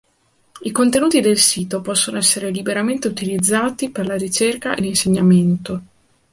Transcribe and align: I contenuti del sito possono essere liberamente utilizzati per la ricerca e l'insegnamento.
I 0.63 0.71
contenuti 0.71 1.21
del 1.21 1.37
sito 1.37 1.81
possono 1.81 2.17
essere 2.17 2.49
liberamente 2.49 3.07
utilizzati 3.07 3.91
per 3.91 4.07
la 4.07 4.15
ricerca 4.17 4.73
e 4.73 4.81
l'insegnamento. 4.81 5.81